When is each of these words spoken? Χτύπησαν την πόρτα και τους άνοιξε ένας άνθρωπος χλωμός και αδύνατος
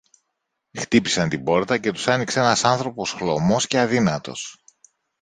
Χτύπησαν 0.77 1.29
την 1.29 1.43
πόρτα 1.43 1.77
και 1.77 1.91
τους 1.91 2.07
άνοιξε 2.07 2.39
ένας 2.39 2.63
άνθρωπος 2.63 3.11
χλωμός 3.11 3.67
και 3.67 3.79
αδύνατος 3.79 4.61